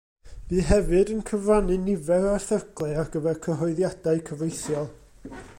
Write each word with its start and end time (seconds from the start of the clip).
Bu 0.51 0.61
hefyd 0.69 1.11
yn 1.15 1.19
cyfrannu 1.31 1.77
nifer 1.83 2.25
o 2.29 2.33
erthyglau 2.39 2.99
ar 3.03 3.13
gyfer 3.17 3.41
cyhoeddiadau 3.45 4.25
cyfreithiol. 4.31 4.93